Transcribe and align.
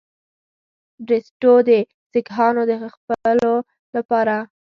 بریسټو 1.05 1.53
د 1.69 1.69
سیکهانو 2.11 2.61
د 2.69 2.71
ځپلو 2.81 3.55
لپاره. 3.95 4.35